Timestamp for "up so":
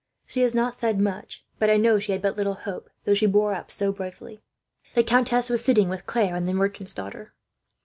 3.53-3.91